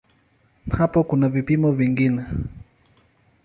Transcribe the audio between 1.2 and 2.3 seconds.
vipimo vingine.